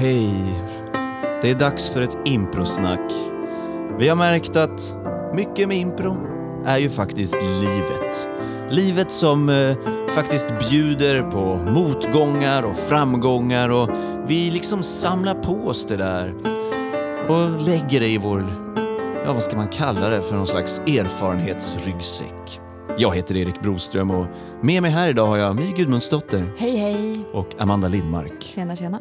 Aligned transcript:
Hej! 0.00 0.32
Det 1.42 1.50
är 1.50 1.54
dags 1.54 1.90
för 1.90 2.02
ett 2.02 2.16
improsnack. 2.24 3.12
Vi 3.98 4.08
har 4.08 4.16
märkt 4.16 4.56
att 4.56 4.96
mycket 5.34 5.68
med 5.68 5.76
impro 5.76 6.16
är 6.66 6.78
ju 6.78 6.90
faktiskt 6.90 7.36
livet. 7.42 8.28
Livet 8.70 9.10
som 9.10 9.48
eh, 9.48 9.76
faktiskt 10.08 10.46
bjuder 10.70 11.22
på 11.22 11.56
motgångar 11.56 12.62
och 12.62 12.76
framgångar 12.76 13.68
och 13.68 13.90
vi 14.26 14.50
liksom 14.50 14.82
samlar 14.82 15.34
på 15.34 15.52
oss 15.52 15.86
det 15.86 15.96
där 15.96 16.34
och 17.28 17.62
lägger 17.62 18.00
det 18.00 18.08
i 18.08 18.18
vår, 18.18 18.44
ja 19.24 19.32
vad 19.32 19.42
ska 19.42 19.56
man 19.56 19.68
kalla 19.68 20.08
det, 20.08 20.22
för 20.22 20.36
någon 20.36 20.46
slags 20.46 20.78
erfarenhetsryggsäck. 20.78 22.60
Jag 22.98 23.16
heter 23.16 23.36
Erik 23.36 23.62
Broström 23.62 24.10
och 24.10 24.26
med 24.62 24.82
mig 24.82 24.90
här 24.90 25.08
idag 25.08 25.26
har 25.26 25.38
jag 25.38 25.56
My 25.56 25.72
Gudmundsdotter 25.72 26.52
Hej 26.58 26.76
hej! 26.76 27.24
och 27.32 27.48
Amanda 27.58 27.88
Lindmark. 27.88 28.42
Tjena 28.42 28.76
tjena. 28.76 29.00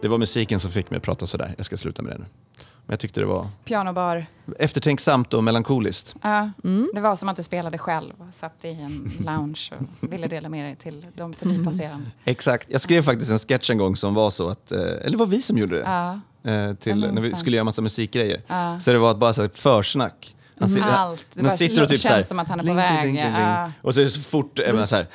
Det 0.00 0.08
var 0.08 0.18
musiken 0.18 0.60
som 0.60 0.70
fick 0.70 0.90
mig 0.90 0.96
att 0.96 1.02
prata 1.02 1.26
sådär. 1.26 1.54
Jag 1.56 1.66
ska 1.66 1.76
sluta 1.76 2.02
med 2.02 2.12
det 2.12 2.18
nu. 2.18 2.24
Men 2.56 2.92
jag 2.92 3.00
tyckte 3.00 3.20
det 3.20 3.26
var 3.26 3.48
Pianobar. 3.64 4.26
eftertänksamt 4.58 5.34
och 5.34 5.44
melankoliskt. 5.44 6.14
Ja, 6.22 6.50
Det 6.94 7.00
var 7.00 7.16
som 7.16 7.28
att 7.28 7.36
du 7.36 7.42
spelade 7.42 7.78
själv, 7.78 8.12
satt 8.32 8.64
i 8.64 8.68
en 8.68 9.12
lounge 9.26 9.70
och 10.00 10.12
ville 10.12 10.26
dela 10.28 10.48
med 10.48 10.64
dig 10.64 10.76
till 10.76 11.06
de 11.16 11.34
förbipasserande. 11.34 12.10
Exakt. 12.24 12.68
Jag 12.70 12.80
skrev 12.80 13.02
faktiskt 13.02 13.30
en 13.30 13.38
sketch 13.38 13.70
en 13.70 13.78
gång 13.78 13.96
som 13.96 14.14
var 14.14 14.30
så 14.30 14.48
att, 14.48 14.72
eh, 14.72 14.80
eller 14.80 15.10
det 15.10 15.16
var 15.16 15.26
vi 15.26 15.42
som 15.42 15.58
gjorde 15.58 15.76
det. 15.76 15.82
Ja. 15.82 16.20
Eh, 16.50 16.74
till, 16.74 17.00
när 17.00 17.20
vi 17.22 17.34
skulle 17.34 17.56
göra 17.56 17.64
massa 17.64 17.82
musikgrejer. 17.82 18.42
Ja. 18.46 18.80
Så 18.80 18.92
det 18.92 18.98
var 18.98 19.14
bara 19.14 19.32
så 19.32 19.42
här 19.42 19.48
försnack. 19.54 20.34
Han 20.60 20.68
si- 20.68 20.80
Allt. 20.80 21.24
Det 21.32 21.42
man 21.42 21.50
sitter 21.58 21.82
och 21.82 21.88
typ 21.88 22.00
känns 22.00 22.08
så 22.10 22.14
här, 22.14 22.22
som 22.22 22.38
att 22.38 22.48
han 22.48 22.58
är 22.58 22.62
på 22.62 22.66
"Link, 22.66 22.78
väg." 22.78 23.04
link, 23.04 23.16
link, 23.16 23.24
link." 23.26 23.38
Ja. 23.38 23.72
Och 23.82 23.94
så 23.94 24.00
är 24.00 24.04
det 24.04 24.10
så 24.10 24.20
fort, 24.20 24.58
menar 24.58 24.86
så 24.86 24.96
här. 24.96 25.06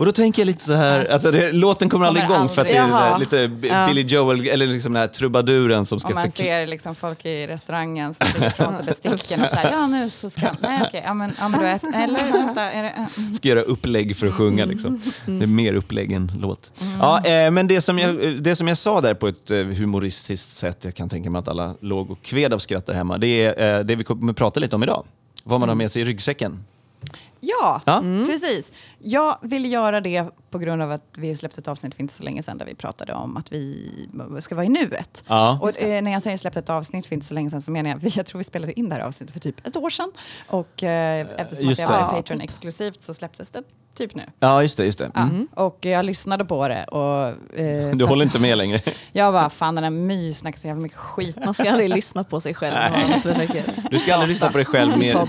Och 0.00 0.06
då 0.06 0.12
tänker 0.12 0.42
jag 0.42 0.46
lite 0.46 0.64
så 0.64 0.72
här, 0.72 1.04
alltså 1.12 1.30
det, 1.30 1.52
låten 1.52 1.88
kommer 1.88 2.06
aldrig 2.06 2.24
igång 2.24 2.48
för 2.48 2.60
att 2.62 2.68
det 2.68 2.76
är 2.76 2.90
så 2.90 2.96
här, 2.96 3.18
lite. 3.18 3.48
Billy 3.48 4.02
Joel, 4.02 4.48
eller 4.48 4.66
liksom 4.66 4.92
den 4.92 5.00
här 5.00 5.08
trubaduren 5.08 5.86
som 5.86 6.00
ska 6.00 6.08
Och 6.08 6.14
man 6.14 6.30
ser 6.30 6.66
liksom 6.66 6.94
folk 6.94 7.24
i 7.24 7.46
restaurangen 7.46 8.14
som 8.14 8.26
lägger 8.34 8.48
ifrån 8.48 8.74
sig 8.74 8.84
besticken 8.84 9.40
och 9.42 9.48
säger 9.50 9.70
ja 9.70 9.86
nu 9.86 10.10
så 10.10 10.30
ska... 10.30 10.40
Nej 10.60 10.82
okej, 10.86 11.02
ja 11.04 11.14
men, 11.14 11.32
ja, 11.38 11.48
men 11.48 11.60
du 11.60 11.66
vet, 11.66 11.82
eller 11.94 12.32
vänta, 12.32 12.62
är 12.62 12.82
det... 12.82 12.88
mm. 12.88 13.34
ska 13.34 13.48
göra 13.48 13.60
upplägg 13.60 14.16
för 14.16 14.26
att 14.26 14.34
sjunga. 14.34 14.64
Liksom. 14.64 15.00
Det 15.26 15.42
är 15.42 15.46
mer 15.46 15.74
upplägg 15.74 16.12
än 16.12 16.32
låt. 16.40 16.72
Ja, 16.98 17.24
eh, 17.24 17.50
men 17.50 17.66
det 17.66 17.80
som, 17.80 17.98
jag, 17.98 18.42
det 18.42 18.56
som 18.56 18.68
jag 18.68 18.78
sa 18.78 19.00
där 19.00 19.14
på 19.14 19.28
ett 19.28 19.50
eh, 19.50 19.58
humoristiskt 19.58 20.52
sätt, 20.52 20.84
jag 20.84 20.94
kan 20.94 21.08
tänka 21.08 21.30
mig 21.30 21.38
att 21.38 21.48
alla 21.48 21.74
låg 21.80 22.10
och 22.10 22.22
kved 22.22 22.54
av 22.54 22.58
skratt 22.58 22.86
där 22.86 22.94
hemma, 22.94 23.18
det 23.18 23.26
är 23.26 23.78
eh, 23.78 23.84
det 23.84 23.96
vi 23.96 24.04
kommer 24.04 24.32
prata 24.32 24.60
lite 24.60 24.76
om 24.76 24.82
idag. 24.82 25.04
Vad 25.44 25.60
man 25.60 25.68
har 25.68 25.76
med 25.76 25.92
sig 25.92 26.02
i 26.02 26.04
ryggsäcken. 26.04 26.64
Ja, 27.40 27.80
Ja. 27.86 28.02
precis. 28.26 28.72
Jag 28.98 29.38
ville 29.42 29.68
göra 29.68 30.00
det 30.00 30.28
på 30.50 30.58
grund 30.58 30.82
av 30.82 30.90
att 30.90 31.04
vi 31.16 31.36
släppte 31.36 31.60
ett 31.60 31.68
avsnitt 31.68 31.94
för 31.94 32.02
inte 32.02 32.14
så 32.14 32.22
länge 32.22 32.42
sedan 32.42 32.58
där 32.58 32.66
vi 32.66 32.74
pratade 32.74 33.12
om 33.12 33.36
att 33.36 33.52
vi 33.52 33.90
ska 34.40 34.54
vara 34.54 34.66
i 34.66 34.68
nuet. 34.68 35.24
Ja. 35.26 35.58
Och 35.62 35.82
eh, 35.82 36.02
när 36.02 36.12
jag 36.12 36.22
säger 36.22 36.36
släppte 36.36 36.58
ett 36.60 36.70
avsnitt 36.70 37.06
för 37.06 37.14
inte 37.14 37.26
så 37.26 37.34
länge 37.34 37.50
sedan 37.50 37.62
så 37.62 37.70
menar 37.70 37.90
jag, 37.90 38.00
jag 38.16 38.26
tror 38.26 38.38
vi 38.38 38.44
spelade 38.44 38.78
in 38.78 38.88
det 38.88 38.94
här 38.94 39.02
avsnittet 39.02 39.32
för 39.32 39.40
typ 39.40 39.66
ett 39.66 39.76
år 39.76 39.90
sedan. 39.90 40.12
Och 40.46 40.82
eh, 40.82 41.26
eftersom 41.36 41.66
att 41.66 41.70
just 41.70 41.80
jag 41.80 41.90
det. 41.90 41.92
var 41.92 42.00
Ja, 42.00 42.12
Patreon 42.12 42.40
exklusivt 42.40 43.02
så 43.02 43.14
släpptes 43.14 43.50
det 43.50 43.62
typ 43.96 44.14
nu. 44.14 44.22
Ja, 44.40 44.62
just 44.62 44.76
det. 44.76 44.84
Just 44.84 44.98
det. 44.98 45.10
Ja. 45.14 45.20
Mm. 45.20 45.48
Och 45.54 45.78
jag 45.80 46.04
lyssnade 46.04 46.44
på 46.44 46.68
det 46.68 46.84
och... 46.84 47.58
Eh, 47.60 47.90
Du 47.94 48.04
håller 48.04 48.24
inte 48.24 48.38
med 48.38 48.58
längre. 48.58 48.82
Jag 49.12 49.32
bara, 49.32 49.50
fan 49.50 49.74
den 49.74 49.84
här 49.84 49.90
My 49.90 50.32
snackar 50.34 50.58
så 50.58 50.66
jävla 50.66 50.82
mycket 50.82 50.98
skit. 50.98 51.36
Man 51.44 51.54
ska 51.54 51.70
aldrig 51.70 51.90
lyssna 51.90 52.24
på 52.24 52.40
sig 52.40 52.54
själv. 52.54 52.74
Du 53.90 53.98
ska 53.98 54.14
aldrig 54.14 54.28
lyssna 54.28 54.50
på 54.50 54.56
dig 54.56 54.66
själv 54.66 54.98
mer 54.98 55.26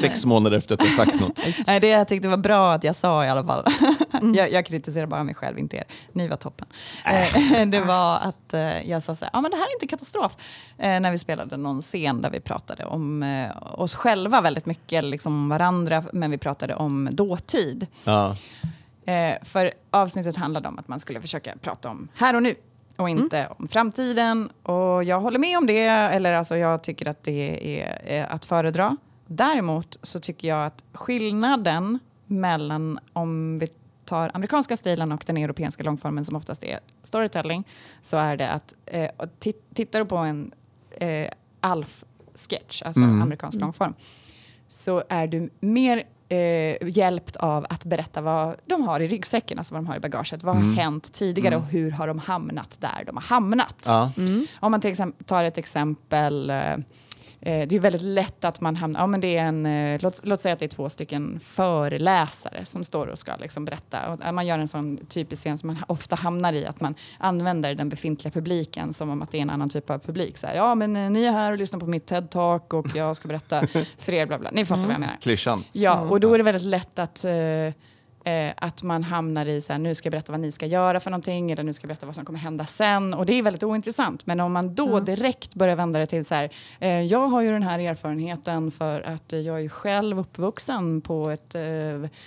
sex 0.00 0.24
månader 0.24 0.56
efter 0.56 0.74
att 0.74 0.80
du 0.80 0.86
har 0.86 0.92
sagt 0.92 1.20
något. 1.20 1.44
Nej, 1.66 1.80
det 1.80 1.88
jag 1.88 2.08
tyckte 2.08 2.28
var 2.28 2.36
bra 2.36 2.72
att 2.72 2.84
jag 2.84 2.96
sa 2.96 3.24
i 3.24 3.28
alla 3.28 3.44
fall. 3.44 3.64
jag, 4.34 4.45
jag 4.52 4.66
kritiserar 4.66 5.06
bara 5.06 5.24
mig 5.24 5.34
själv, 5.34 5.58
inte 5.58 5.76
er. 5.76 5.84
Ni 6.12 6.28
var 6.28 6.36
toppen. 6.36 6.68
Eh, 7.04 7.66
det 7.66 7.80
var 7.80 8.16
att 8.16 8.54
eh, 8.54 8.90
jag 8.90 9.02
sa 9.02 9.14
så 9.14 9.24
här, 9.24 9.30
ja 9.32 9.40
men 9.40 9.50
det 9.50 9.56
här 9.56 9.64
är 9.64 9.72
inte 9.72 9.86
katastrof. 9.86 10.36
Eh, 10.78 11.00
när 11.00 11.12
vi 11.12 11.18
spelade 11.18 11.56
någon 11.56 11.82
scen 11.82 12.22
där 12.22 12.30
vi 12.30 12.40
pratade 12.40 12.84
om 12.84 13.24
oss 13.72 13.94
själva 13.94 14.40
väldigt 14.40 14.66
mycket, 14.66 15.04
liksom 15.04 15.32
om 15.32 15.48
varandra, 15.48 16.04
men 16.12 16.30
vi 16.30 16.38
pratade 16.38 16.74
om 16.74 17.08
dåtid. 17.12 17.86
Ja. 18.04 18.36
För 19.42 19.72
avsnittet 19.90 20.36
handlade 20.36 20.68
om 20.68 20.78
att 20.78 20.88
man 20.88 21.00
skulle 21.00 21.20
försöka 21.20 21.54
prata 21.62 21.88
om 21.88 22.08
här 22.14 22.36
och 22.36 22.42
nu 22.42 22.54
och 22.96 23.08
inte 23.08 23.48
om 23.58 23.68
framtiden. 23.68 24.50
Och 24.62 25.04
jag 25.04 25.20
håller 25.20 25.38
med 25.38 25.58
om 25.58 25.66
det, 25.66 25.86
eller 25.86 26.32
alltså 26.32 26.56
jag 26.56 26.82
tycker 26.82 27.08
att 27.08 27.22
det 27.22 27.80
är, 27.80 28.00
är 28.04 28.26
att 28.26 28.44
föredra. 28.44 28.96
Däremot 29.26 29.98
så 30.02 30.20
tycker 30.20 30.48
jag 30.48 30.66
att 30.66 30.84
skillnaden 30.92 31.98
mellan 32.26 32.98
om 33.12 33.58
vi 33.58 33.68
tar 34.06 34.30
amerikanska 34.34 34.76
stilen 34.76 35.12
och 35.12 35.24
den 35.26 35.36
europeiska 35.36 35.82
långformen 35.82 36.24
som 36.24 36.36
oftast 36.36 36.64
är 36.64 36.78
storytelling, 37.02 37.64
så 38.02 38.16
är 38.16 38.36
det 38.36 38.50
att 38.50 38.74
eh, 38.86 39.08
tittar 39.74 39.98
du 39.98 40.04
på 40.04 40.16
en 40.16 40.52
eh, 41.00 41.28
ALF-sketch, 41.60 42.82
alltså 42.82 43.02
Mm. 43.02 43.22
amerikansk 43.22 43.60
långform, 43.60 43.94
så 44.68 45.02
är 45.08 45.26
du 45.26 45.50
mer 45.60 46.02
eh, 46.28 46.88
hjälpt 46.88 47.36
av 47.36 47.66
att 47.70 47.84
berätta 47.84 48.20
vad 48.20 48.56
de 48.66 48.82
har 48.82 49.00
i 49.00 49.08
ryggsäcken, 49.08 49.58
alltså 49.58 49.74
vad 49.74 49.82
de 49.82 49.86
har 49.86 49.96
i 49.96 50.00
bagaget. 50.00 50.42
Vad 50.42 50.56
har 50.56 50.74
hänt 50.74 51.12
tidigare 51.12 51.56
och 51.56 51.62
hur 51.64 51.90
har 51.90 52.08
de 52.08 52.18
hamnat 52.18 52.76
där 52.80 53.02
de 53.06 53.16
har 53.16 53.22
hamnat? 53.22 53.82
Ja. 53.86 54.12
Om 54.60 54.70
man 54.70 54.80
till 54.80 54.90
exempel 54.90 55.24
tar 55.24 55.44
ett 55.44 55.58
exempel, 55.58 56.50
eh, 56.50 56.76
det 57.46 57.76
är 57.76 57.80
väldigt 57.80 58.02
lätt 58.02 58.44
att 58.44 58.60
man 58.60 58.76
hamnar, 58.76 59.00
ja 59.00 59.06
men 59.06 59.20
det 59.20 59.36
är 59.36 59.42
en, 59.42 59.66
eh, 59.66 60.00
låt, 60.02 60.20
låt 60.24 60.40
säga 60.40 60.52
att 60.52 60.58
det 60.58 60.66
är 60.66 60.68
två 60.68 60.88
stycken 60.88 61.40
föreläsare 61.40 62.64
som 62.64 62.84
står 62.84 63.06
och 63.06 63.18
ska 63.18 63.36
liksom 63.36 63.64
berätta. 63.64 64.12
Och, 64.12 64.24
eh, 64.24 64.32
man 64.32 64.46
gör 64.46 64.58
en 64.58 64.68
sån 64.68 65.06
typisk 65.06 65.42
scen 65.42 65.58
som 65.58 65.66
man 65.66 65.76
ofta 65.88 66.16
hamnar 66.16 66.52
i, 66.52 66.66
att 66.66 66.80
man 66.80 66.94
använder 67.18 67.74
den 67.74 67.88
befintliga 67.88 68.30
publiken 68.30 68.92
som 68.92 69.10
om 69.10 69.22
att 69.22 69.30
det 69.30 69.38
är 69.38 69.42
en 69.42 69.50
annan 69.50 69.68
typ 69.68 69.90
av 69.90 69.98
publik. 69.98 70.38
Så 70.38 70.46
här, 70.46 70.54
ja 70.54 70.74
men 70.74 70.96
eh, 70.96 71.10
ni 71.10 71.24
är 71.24 71.32
här 71.32 71.52
och 71.52 71.58
lyssnar 71.58 71.80
på 71.80 71.86
mitt 71.86 72.10
TED-talk 72.10 72.74
och 72.74 72.96
jag 72.96 73.16
ska 73.16 73.28
berätta 73.28 73.66
för 73.98 74.12
er, 74.12 74.26
bla 74.26 74.38
bla. 74.38 74.50
Ni 74.52 74.64
fattar 74.64 74.82
vad 74.82 74.92
jag 74.92 75.00
menar. 75.00 75.16
Klyschan. 75.20 75.64
Ja, 75.72 76.00
och 76.00 76.20
då 76.20 76.34
är 76.34 76.38
det 76.38 76.44
väldigt 76.44 76.62
lätt 76.62 76.98
att, 76.98 77.24
eh, 77.24 77.32
eh, 78.26 78.52
att 78.56 78.82
man 78.82 79.02
hamnar 79.02 79.46
i 79.46 79.60
så 79.60 79.72
här, 79.72 79.78
nu 79.78 79.94
ska 79.94 80.06
jag 80.06 80.10
berätta 80.10 80.32
vad 80.32 80.40
ni 80.40 80.52
ska 80.52 80.66
göra 80.66 81.00
för 81.00 81.10
någonting 81.10 81.50
eller 81.50 81.62
nu 81.62 81.72
ska 81.72 81.84
jag 81.84 81.88
berätta 81.88 82.06
vad 82.06 82.14
som 82.14 82.24
kommer 82.24 82.38
hända 82.38 82.66
sen. 82.66 83.14
Och 83.14 83.26
det 83.26 83.32
är 83.32 83.42
väldigt 83.42 83.62
ointressant. 83.62 84.26
Men 84.26 84.40
om 84.40 84.52
man 84.52 84.74
då 84.74 85.00
direkt 85.00 85.54
börjar 85.54 85.76
vända 85.76 85.98
det 85.98 86.06
till 86.06 86.24
så 86.24 86.34
här, 86.34 86.50
eh, 86.80 87.02
jag 87.02 87.28
har 87.28 87.42
ju 87.42 87.50
den 87.50 87.62
här 87.62 87.78
erfarenheten 87.78 88.70
för 88.70 89.00
att 89.00 89.32
eh, 89.32 89.38
jag 89.38 89.56
är 89.56 89.60
ju 89.60 89.68
själv 89.68 90.18
uppvuxen 90.18 91.00
på 91.00 91.30
ett 91.30 91.54
eh, 91.54 91.62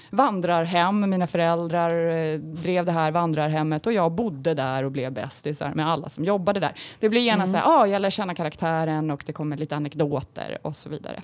vandrarhem. 0.10 1.10
Mina 1.10 1.28
föräldrar 1.28 2.10
eh, 2.10 2.40
drev 2.40 2.86
det 2.86 2.92
här 2.92 3.12
vandrarhemmet 3.12 3.88
och 3.88 3.94
jag 3.94 4.12
bodde 4.12 4.54
där 4.54 4.84
och 4.84 4.92
blev 4.92 5.14
bästisar 5.14 5.74
med 5.74 5.90
alla 5.90 6.10
som 6.10 6.26
jobbade 6.26 6.60
där. 6.60 6.72
Det 7.00 7.10
blir 7.10 7.22
gärna 7.22 7.48
så 7.48 7.58
här, 7.58 7.64
ah, 7.66 7.88
jag 7.88 8.02
lär 8.02 8.10
känna 8.10 8.36
karaktären 8.36 9.12
och 9.12 9.24
det 9.26 9.34
kommer 9.34 9.58
lite 9.58 9.76
anekdoter 9.76 10.58
och 10.62 10.76
så 10.76 10.90
vidare. 10.90 11.22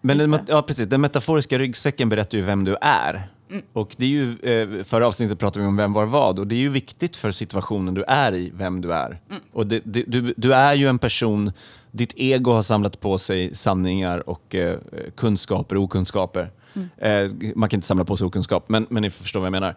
Men 0.00 0.18
den, 0.18 0.38
ja, 0.46 0.62
precis, 0.62 0.88
den 0.88 1.00
metaforiska 1.00 1.58
ryggsäcken 1.58 2.08
berättar 2.08 2.38
ju 2.38 2.44
vem 2.44 2.64
du 2.64 2.76
är. 2.80 3.28
Mm. 3.50 3.62
Och 3.72 3.94
det 3.98 4.04
är 4.04 4.08
ju, 4.08 4.36
eh, 4.78 4.84
förra 4.84 5.06
avsnittet 5.06 5.38
pratade 5.38 5.60
vi 5.60 5.68
om 5.68 5.76
vem 5.76 5.92
var 5.92 6.06
vad 6.06 6.38
och 6.38 6.46
det 6.46 6.54
är 6.54 6.58
ju 6.60 6.68
viktigt 6.68 7.16
för 7.16 7.30
situationen 7.32 7.94
du 7.94 8.02
är 8.04 8.34
i, 8.34 8.52
vem 8.54 8.80
du 8.80 8.92
är. 8.94 9.20
Mm. 9.30 9.42
Och 9.52 9.66
det, 9.66 9.80
det, 9.84 10.04
du, 10.06 10.34
du 10.36 10.54
är 10.54 10.74
ju 10.74 10.86
en 10.88 10.98
person, 10.98 11.52
ditt 11.90 12.12
ego 12.16 12.50
har 12.52 12.62
samlat 12.62 13.00
på 13.00 13.18
sig 13.18 13.54
sanningar 13.54 14.28
och 14.30 14.54
eh, 14.54 14.78
kunskaper 15.16 15.76
och 15.76 15.82
okunskaper. 15.82 16.50
Mm. 16.74 16.88
Eh, 16.98 17.52
man 17.56 17.68
kan 17.68 17.78
inte 17.78 17.86
samla 17.86 18.04
på 18.04 18.16
sig 18.16 18.26
okunskap, 18.26 18.68
men, 18.68 18.86
men 18.90 19.02
ni 19.02 19.10
förstår 19.10 19.40
vad 19.40 19.46
jag 19.46 19.52
menar. 19.52 19.76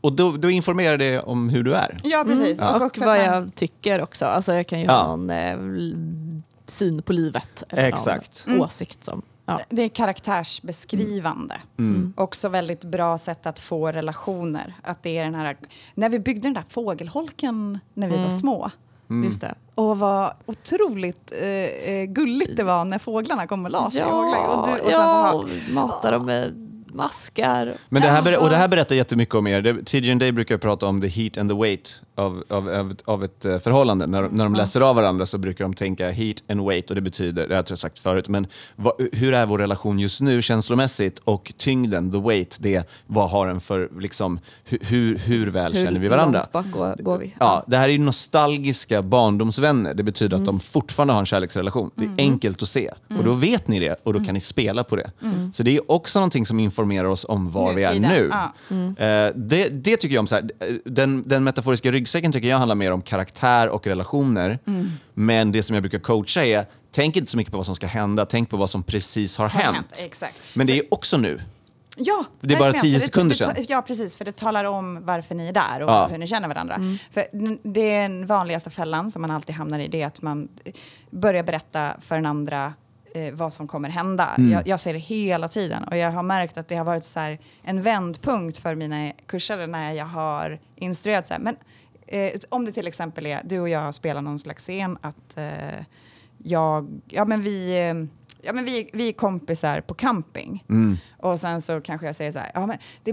Och 0.00 0.12
då, 0.12 0.32
då 0.32 0.50
informerar 0.50 0.96
det 0.98 1.20
om 1.20 1.48
hur 1.48 1.62
du 1.62 1.74
är. 1.74 1.96
Ja, 2.04 2.24
precis. 2.26 2.60
Och, 2.62 2.66
också 2.82 2.84
att 3.02 3.06
vad 3.06 3.18
man- 3.18 3.26
jag 3.26 3.54
tycker 3.54 4.02
också. 4.02 4.26
Alltså 4.26 4.52
jag 4.54 4.66
kan 4.66 4.80
ju 4.80 4.84
Ja. 4.86 4.92
ha 5.02 5.16
någon 5.16 5.30
eh, 5.30 5.56
syn 6.66 7.02
på 7.02 7.12
livet. 7.12 7.62
eller 7.68 7.88
Exakt. 7.88 8.44
Någon 8.46 8.60
åsikt 8.60 9.04
som... 9.04 9.22
Ja. 9.46 9.60
Det 9.68 9.82
är 9.82 9.88
karaktärsbeskrivande. 9.88 11.54
Mm. 11.78 12.12
Också 12.16 12.48
väldigt 12.48 12.84
bra 12.84 13.18
sätt 13.18 13.46
att 13.46 13.60
få 13.60 13.92
relationer. 13.92 14.74
Att 14.82 15.02
det 15.02 15.18
är 15.18 15.24
den 15.24 15.34
här, 15.34 15.56
när 15.94 16.08
vi 16.08 16.18
byggde 16.18 16.40
den 16.40 16.54
där 16.54 16.64
fågelholken 16.68 17.78
när 17.94 18.08
vi 18.08 18.16
var 18.16 18.30
små. 18.30 18.70
Mm. 19.10 19.24
Just 19.24 19.40
det. 19.40 19.54
Och 19.74 19.98
vad 19.98 20.32
otroligt 20.46 21.32
eh, 21.40 21.48
eh, 21.48 22.04
gulligt 22.04 22.56
det 22.56 22.62
var 22.62 22.84
när 22.84 22.98
fåglarna 22.98 23.46
kom 23.46 23.64
och 23.64 23.70
la 23.70 23.90
sig 23.90 24.00
Ja. 24.00 24.46
Och, 24.48 24.68
du, 24.68 24.72
och 24.72 24.78
sen 24.78 24.86
så 24.86 24.92
ja, 24.92 25.06
har, 25.06 25.34
och 25.34 25.48
mata 25.74 26.10
dem 26.10 26.26
med 26.26 26.52
maskar. 26.86 27.74
Men 27.88 28.02
det 28.02 28.08
här, 28.08 28.42
och 28.42 28.50
det 28.50 28.56
här 28.56 28.68
berättar 28.68 28.96
jättemycket 28.96 29.34
om 29.34 29.46
er. 29.46 29.82
TJ 29.84 30.14
Day 30.14 30.32
brukar 30.32 30.58
prata 30.58 30.86
om 30.86 31.00
the 31.00 31.08
heat 31.08 31.38
and 31.38 31.50
the 31.50 31.56
weight 31.56 32.02
av, 32.16 32.44
av, 32.48 32.68
av, 32.68 32.94
av 33.04 33.24
ett 33.24 33.44
eh, 33.44 33.58
förhållande. 33.58 34.06
När, 34.06 34.22
när 34.22 34.44
de 34.44 34.54
läser 34.54 34.80
av 34.80 34.96
varandra 34.96 35.26
så 35.26 35.38
brukar 35.38 35.64
de 35.64 35.74
tänka 35.74 36.10
heat 36.10 36.36
and 36.48 36.66
weight 36.66 36.90
och 36.90 36.94
det 36.94 37.00
betyder, 37.00 37.48
det 37.48 37.54
har 37.54 37.64
jag 37.68 37.78
sagt 37.78 37.98
förut, 37.98 38.28
men 38.28 38.46
vad, 38.76 38.92
hur 39.12 39.34
är 39.34 39.46
vår 39.46 39.58
relation 39.58 39.98
just 39.98 40.20
nu 40.20 40.42
känslomässigt 40.42 41.18
och 41.24 41.52
tyngden, 41.56 42.12
the 42.12 42.18
weight, 42.18 42.56
det 42.60 42.88
vad 43.06 43.30
har 43.30 43.46
den 43.46 43.60
för, 43.60 43.88
liksom, 44.00 44.40
hur, 44.64 44.78
hur, 44.82 45.18
hur 45.18 45.46
väl 45.46 45.74
känner 45.74 46.00
vi 46.00 46.08
varandra? 46.08 46.46
bak 46.52 46.70
går, 46.70 46.96
går 47.02 47.18
vi? 47.18 47.34
Ja, 47.40 47.64
det 47.66 47.76
här 47.76 47.88
är 47.88 47.92
ju 47.92 47.98
nostalgiska 47.98 49.02
barndomsvänner. 49.02 49.94
Det 49.94 50.02
betyder 50.02 50.36
att 50.36 50.44
de 50.44 50.60
fortfarande 50.60 51.14
har 51.14 51.20
en 51.20 51.26
kärleksrelation. 51.26 51.90
Det 51.94 52.04
är 52.04 52.10
enkelt 52.18 52.62
att 52.62 52.68
se. 52.68 52.90
Och 53.18 53.24
då 53.24 53.32
vet 53.32 53.68
ni 53.68 53.80
det 53.80 54.00
och 54.02 54.12
då 54.12 54.24
kan 54.24 54.34
ni 54.34 54.40
spela 54.40 54.84
på 54.84 54.96
det. 54.96 55.10
Så 55.52 55.62
det 55.62 55.76
är 55.76 55.90
också 55.90 56.18
någonting 56.18 56.46
som 56.46 56.60
informerar 56.60 57.04
oss 57.04 57.26
om 57.28 57.50
var 57.50 57.72
vi 57.72 57.82
är 57.82 57.88
Nutiden, 57.88 58.10
nu. 58.10 58.30
ja. 58.32 59.04
Eh, 59.04 59.32
det, 59.34 59.68
det 59.68 59.96
tycker 59.96 60.14
jag 60.14 60.20
om, 60.20 60.26
så 60.26 60.34
här, 60.34 60.50
den, 60.84 61.22
den 61.26 61.44
metaforiska 61.44 61.90
ryggsäcken 61.90 62.05
ryggsäcken 62.06 62.32
tycker 62.32 62.48
jag 62.48 62.58
handlar 62.58 62.74
mer 62.74 62.92
om 62.92 63.02
karaktär 63.02 63.68
och 63.68 63.86
relationer. 63.86 64.58
Mm. 64.66 64.90
Men 65.14 65.52
det 65.52 65.62
som 65.62 65.74
jag 65.74 65.82
brukar 65.82 65.98
coacha 65.98 66.44
är, 66.44 66.66
tänk 66.92 67.16
inte 67.16 67.30
så 67.30 67.36
mycket 67.36 67.50
på 67.52 67.56
vad 67.56 67.66
som 67.66 67.74
ska 67.74 67.86
hända, 67.86 68.26
tänk 68.26 68.50
på 68.50 68.56
vad 68.56 68.70
som 68.70 68.82
precis 68.82 69.38
har, 69.38 69.48
Har 69.48 69.60
hänt. 69.62 69.76
hänt, 69.76 70.02
exakt. 70.04 70.42
Men 70.54 70.66
det 70.66 70.78
är 70.78 70.82
också 70.94 71.16
nu. 71.16 71.40
Ja, 71.98 72.24
Det 72.40 72.54
är 72.54 72.58
bara 72.58 72.72
tio 72.72 72.98
För 72.98 73.06
sekunder 73.06 73.34
sedan. 73.34 73.54
Ja, 73.68 73.82
precis. 73.82 74.16
För 74.16 74.24
det 74.24 74.36
talar 74.36 74.64
om 74.64 74.98
varför 75.04 75.34
ni 75.34 75.48
är 75.48 75.52
där 75.52 75.82
och 75.82 75.90
Ja. 75.90 76.06
hur 76.10 76.18
ni 76.18 76.26
känner 76.26 76.48
varandra. 76.48 76.80
För 77.10 77.24
det 77.62 77.90
är 77.94 78.02
den 78.02 78.26
vanligaste 78.26 78.70
fällan 78.70 79.10
som 79.10 79.22
man 79.22 79.30
alltid 79.30 79.54
hamnar 79.54 79.78
i. 79.78 79.88
Det 79.88 80.02
är 80.02 80.06
att 80.06 80.22
man 80.22 80.48
eh, 80.64 80.72
börjar 81.10 81.42
berätta 81.42 81.92
för 82.00 82.14
den 82.16 82.26
andra 82.26 82.72
eh, 83.14 83.32
vad 83.34 83.52
som 83.52 83.68
kommer 83.68 83.88
hända. 83.88 84.28
Mm. 84.38 84.52
Jag, 84.52 84.68
jag 84.68 84.80
ser 84.80 84.92
det 84.92 84.98
hela 84.98 85.48
tiden 85.48 85.84
och 85.84 85.96
jag 85.96 86.10
har 86.12 86.22
märkt 86.22 86.58
att 86.58 86.68
det 86.68 86.76
har 86.76 86.84
varit 86.84 87.04
så 87.04 87.36
en 87.62 87.82
vändpunkt 87.82 88.58
för 88.58 88.74
mina 88.74 89.12
kursare 89.26 89.66
när 89.66 89.92
jag 89.92 90.06
har 90.06 90.58
instruerat 90.76 91.26
så 91.26 91.32
här. 91.34 91.40
Men 91.40 91.56
eh, 92.06 92.40
om 92.48 92.64
det 92.64 92.72
till 92.72 92.86
exempel 92.86 93.26
är 93.26 93.40
du 93.44 93.60
och 93.60 93.68
jag 93.68 93.94
spelar 93.94 94.22
någon 94.22 94.38
slags 94.38 94.62
scen 94.62 94.98
att 95.00 95.36
eh, 95.36 95.84
jag, 96.38 97.00
ja 97.06 97.24
men 97.24 97.42
vi, 97.42 97.70
eh, 97.70 97.94
ja 98.42 98.52
men 98.52 98.64
vi, 98.64 98.90
vi 98.92 99.08
är 99.08 99.12
kompisar 99.12 99.80
på 99.80 99.94
camping. 99.94 100.64
Mm. 100.68 100.96
Och 101.18 101.40
sen 101.40 101.62
så 101.62 101.80
kanske 101.80 102.06
jag 102.06 102.16
säger 102.16 102.32
så 102.32 102.38
här, 102.38 102.50
ja, 102.54 102.66
men 102.66 102.78
det, 103.02 103.10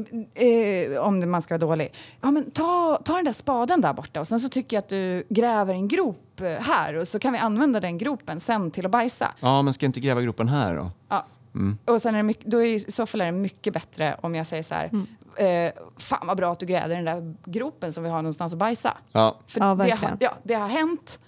eh, 0.94 1.02
om 1.02 1.20
det, 1.20 1.28
man 1.28 1.42
ska 1.42 1.54
vara 1.54 1.70
dålig, 1.70 1.94
ja 2.22 2.32
men 2.32 2.52
ta, 2.52 3.02
ta 3.06 3.16
den 3.16 3.26
där 3.26 3.34
spaden 3.34 3.82
där 3.82 3.94
borta 3.94 4.20
och 4.20 4.28
sen 4.28 4.40
så 4.40 4.50
tycker 4.50 4.78
jag 4.78 4.82
att 4.82 4.90
du 4.90 5.24
gräver 5.30 5.74
en 5.74 5.88
grop 5.88 6.42
eh, 6.42 6.48
här 6.48 6.96
och 6.96 7.08
så 7.08 7.20
kan 7.20 7.34
vi 7.34 7.40
använda 7.40 7.80
den 7.80 7.98
gropen 7.98 8.40
sen 8.40 8.72
till 8.72 8.86
att 8.86 8.92
bajsa. 8.92 9.32
Ja, 9.40 9.62
men 9.62 9.74
ska 9.74 9.86
jag 9.86 9.90
inte 9.90 10.00
gräva 10.00 10.22
gropen 10.22 10.50
här 10.50 10.76
då? 10.76 10.92
Ja. 11.10 11.26
Mm. 11.56 11.78
Och 11.86 12.02
sen 12.02 12.16
är 12.16 12.20
det 12.20 12.24
mycket, 12.24 12.46
då 12.46 12.58
är 12.58 12.68
det, 12.68 12.74
i 12.74 12.80
så 12.80 13.06
fall 13.06 13.22
är 13.22 13.26
det 13.26 13.32
mycket 13.32 13.74
bättre 13.74 14.18
om 14.22 14.36
jag 14.36 14.48
säger 14.48 14.64
så 14.64 14.76
här, 14.76 14.90
eh, 15.38 15.72
fan 15.98 16.28
vad 16.28 16.38
bra 16.38 16.52
att 16.52 16.60
du 16.60 16.66
grävde 16.66 16.96
den 16.96 17.06
där 17.06 17.36
gropen 17.46 17.94
som 17.94 18.04
vi 18.04 18.10
har 18.10 18.18
någonstans 18.18 18.54
att 18.54 18.60
bajsa. 18.60 18.98
Ja. 19.12 19.40
För 19.48 19.60
Ja, 19.60 19.76
det, 19.76 19.92
har, 19.92 20.18
ja, 20.20 20.34
det 20.44 20.54
har 20.54 20.68
hänt 20.68 21.20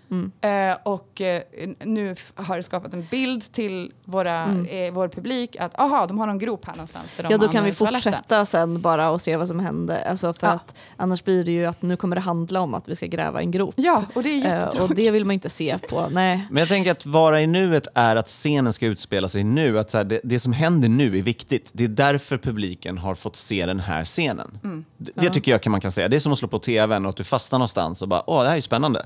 eh, 0.41 0.77
och 0.83 1.21
eh, 1.21 1.41
nu 1.83 2.15
har 2.35 2.57
det 2.57 2.63
skapat 2.63 2.93
en 2.93 3.01
bild 3.11 3.51
till 3.51 3.91
våra, 4.05 4.43
eh, 4.43 4.93
vår 4.93 5.07
publik 5.07 5.55
att 5.59 5.79
aha, 5.79 6.05
de 6.07 6.19
har 6.19 6.27
någon 6.27 6.39
grop 6.39 6.65
här 6.65 6.73
någonstans. 6.73 7.15
Där 7.15 7.23
de 7.23 7.29
Ja, 7.31 7.37
då 7.37 7.47
kan 7.47 7.63
vi 7.63 7.73
toaletten. 7.73 8.13
fortsätta 8.13 8.45
sen 8.45 8.81
bara 8.81 9.09
och 9.09 9.21
se 9.21 9.37
vad 9.37 9.47
som 9.47 9.59
händer. 9.59 10.03
Alltså 10.09 10.33
för 10.33 10.47
Ja. 10.47 10.53
att 10.53 10.75
annars 10.97 11.23
blir 11.23 11.43
det 11.45 11.51
ju 11.51 11.65
att 11.65 11.81
nu 11.81 11.97
kommer 11.97 12.15
det 12.15 12.21
handla 12.21 12.61
om 12.61 12.73
att 12.73 12.87
vi 12.87 12.95
ska 12.95 13.05
gräva 13.05 13.41
en 13.41 13.51
grop. 13.51 13.73
Ja, 13.77 14.03
och 14.15 14.23
det 14.23 14.29
är 14.29 14.33
Eh, 14.33 14.53
jättetråkigt. 14.53 14.89
och 14.89 14.95
det 14.95 15.11
vill 15.11 15.25
man 15.25 15.33
inte 15.33 15.49
se 15.49 15.77
på. 15.89 16.07
Nej. 16.11 16.47
Men 16.49 16.59
jag 16.59 16.69
tänker 16.69 16.91
att 16.91 17.05
vara 17.05 17.41
i 17.41 17.47
nuet 17.47 17.87
är 17.95 18.15
att 18.15 18.27
scenen 18.27 18.73
ska 18.73 18.85
utspela 18.85 19.27
sig 19.27 19.43
nu. 19.43 19.79
Att 19.79 19.89
så 19.91 19.97
här, 19.97 20.05
det, 20.05 20.19
det 20.23 20.39
som 20.39 20.53
händer 20.53 20.89
nu 20.89 21.17
är 21.17 21.21
viktigt. 21.21 21.69
Det 21.73 21.83
är 21.83 21.87
därför 21.87 22.37
publiken 22.37 22.97
har 22.97 23.15
fått 23.15 23.35
se 23.35 23.65
den 23.65 23.79
här 23.79 23.94
scenen. 24.03 24.59
Mm. 24.63 24.85
Det, 24.97 25.11
det 25.15 25.29
tycker 25.29 25.51
jag 25.51 25.61
kan 25.61 25.71
man 25.71 25.81
kan 25.81 25.91
säga. 25.91 26.07
Det 26.07 26.15
är 26.15 26.19
som 26.19 26.33
att 26.33 26.39
slå 26.39 26.47
på 26.47 26.59
tvn 26.59 27.05
och 27.05 27.09
att 27.09 27.15
du 27.15 27.23
fastnar 27.23 27.59
någonstans 27.59 28.01
och 28.01 28.07
bara 28.07 28.29
åh, 28.29 28.43
det 28.43 28.49
här 28.49 28.57
är 28.57 28.61
spännande. 28.61 29.05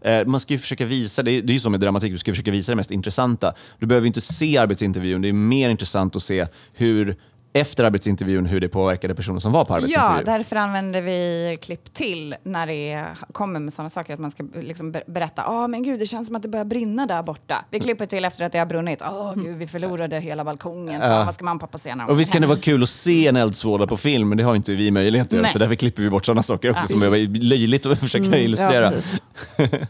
Eh, 0.00 0.26
man 0.26 0.40
ska 0.40 0.52
ju 0.52 0.58
försöka 0.58 0.86
visa, 0.86 1.22
det 1.22 1.30
är, 1.30 1.42
det 1.42 1.52
är 1.52 1.54
ju 1.54 1.60
som 1.60 1.72
med 1.72 1.80
dramatik, 1.80 2.12
du 2.12 2.18
ska 2.18 2.32
försöka 2.32 2.50
visa 2.50 2.72
det 2.72 2.76
mest 2.76 2.90
intressanta. 2.90 3.54
Du 3.78 3.86
behöver 3.86 4.06
inte 4.06 4.20
se 4.20 4.58
arbetsintervjun, 4.58 5.22
det 5.22 5.28
är 5.28 5.32
mer 5.32 5.70
intressant 5.70 6.16
att 6.16 6.22
se 6.22 6.46
hur 6.72 7.16
efter 7.56 7.84
arbetsintervjun 7.84 8.46
hur 8.46 8.60
det 8.60 8.68
påverkade 8.68 9.14
personen 9.14 9.40
som 9.40 9.52
var 9.52 9.64
på 9.64 9.72
Ja, 9.72 9.76
arbetsintervjun. 9.76 10.24
därför 10.24 10.56
använder 10.56 11.02
vi 11.02 11.58
klipp 11.62 11.94
till 11.94 12.34
när 12.42 12.66
det 12.66 13.04
kommer 13.32 13.60
med 13.60 13.72
sådana 13.72 13.90
saker. 13.90 14.14
Att 14.14 14.20
man 14.20 14.30
ska 14.30 14.44
liksom 14.60 14.92
ber- 14.92 15.02
berätta, 15.06 15.42
ja 15.46 15.66
men 15.66 15.82
gud 15.82 16.00
det 16.00 16.06
känns 16.06 16.26
som 16.26 16.36
att 16.36 16.42
det 16.42 16.48
börjar 16.48 16.64
brinna 16.64 17.06
där 17.06 17.22
borta. 17.22 17.64
Vi 17.70 17.80
klipper 17.80 18.06
till 18.06 18.24
efter 18.24 18.44
att 18.44 18.52
det 18.52 18.58
har 18.58 18.66
brunnit. 18.66 19.02
Åh 19.02 19.34
gud, 19.36 19.56
vi 19.56 19.66
förlorade 19.66 20.20
hela 20.20 20.44
balkongen. 20.44 21.00
Fan, 21.00 21.26
vad 21.26 21.34
ska 21.34 21.44
mamma 21.44 21.54
och 21.54 21.60
pappa 21.60 21.78
se 21.78 21.94
när 21.94 22.10
Och 22.10 22.20
visst 22.20 22.32
kan 22.32 22.40
det 22.42 22.48
vara 22.48 22.58
kul 22.58 22.82
att 22.82 22.88
se 22.88 23.26
en 23.26 23.36
eldsvåda 23.36 23.86
på 23.86 23.96
film, 23.96 24.28
men 24.28 24.38
det 24.38 24.44
har 24.44 24.54
inte 24.54 24.72
vi 24.72 24.90
möjlighet 24.90 25.26
att 25.26 25.32
göra. 25.32 25.48
Så 25.48 25.58
därför 25.58 25.74
klipper 25.74 26.02
vi 26.02 26.10
bort 26.10 26.24
sådana 26.26 26.42
saker 26.42 26.70
också 26.70 26.84
Ja. 26.94 27.00
som 27.00 27.02
är 27.12 27.40
löjligt 27.42 27.86
att 27.86 27.98
försöka 27.98 28.38
illustrera. 28.38 28.84
Ja, 28.84 28.90
precis. 28.90 29.20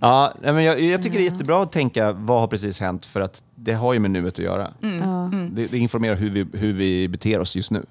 Ja, 0.00 0.32
nej, 0.42 0.52
men 0.52 0.64
jag, 0.64 0.80
jag 0.80 1.02
tycker 1.02 1.18
det 1.18 1.26
är 1.26 1.30
jättebra 1.30 1.62
att 1.62 1.72
tänka 1.72 2.12
vad 2.12 2.40
har 2.40 2.46
precis 2.48 2.80
hänt 2.80 3.06
för 3.06 3.20
att 3.20 3.42
det 3.64 3.74
har 3.74 3.92
ju 3.92 4.00
med 4.00 4.10
nuet 4.10 4.34
att 4.34 4.44
göra. 4.44 4.72
Ja. 4.80 5.30
Det, 5.52 5.66
det 5.66 5.78
informerar 5.78 6.16
hur 6.16 6.30
vi, 6.30 6.46
hur 6.52 6.72
vi 6.72 7.08
beter 7.08 7.40
oss 7.40 7.56
just 7.56 7.70
nu. 7.70 7.86